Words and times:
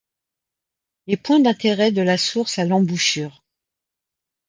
Les 1.05 1.15
points 1.15 1.39
d'intérêt 1.39 1.91
de 1.91 2.01
la 2.01 2.17
source 2.17 2.57
à 2.57 2.65
l'embouchure. 2.65 3.43